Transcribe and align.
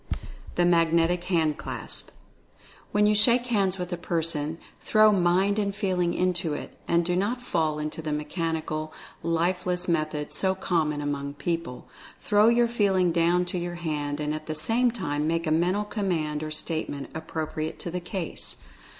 THE 0.55 0.65
MAGNETIC 0.65 1.25
HAND 1.25 1.59
CLASP. 1.59 2.09
When 2.91 3.05
you 3.05 3.13
shake 3.13 3.45
hands 3.45 3.77
with 3.77 3.93
a 3.93 3.97
person 3.97 4.57
throw 4.81 5.11
Mind 5.11 5.59
and 5.59 5.75
Feeling 5.75 6.15
into 6.15 6.55
it, 6.55 6.75
and 6.87 7.05
do 7.05 7.15
not 7.15 7.39
fall 7.39 7.77
into 7.77 8.01
the 8.01 8.09
mechan 8.09 8.59
ical, 8.63 8.89
lifeles 9.23 9.87
method 9.87 10.33
so 10.33 10.55
common 10.55 11.01
among 11.01 11.35
people. 11.35 11.87
Throw 12.19 12.47
your 12.47 12.67
Feeling 12.67 13.11
down 13.11 13.45
to 13.45 13.59
your 13.59 13.75
hand, 13.75 14.19
and 14.19 14.33
at 14.33 14.47
the 14.47 14.55
same 14.55 14.89
time 14.89 15.27
make 15.27 15.45
a 15.45 15.51
mental 15.51 15.83
command 15.83 16.41
or 16.41 16.49
statement 16.49 17.11
appropriate 17.13 17.77
to 17.77 17.91
the 17.91 17.99
case. 17.99 18.63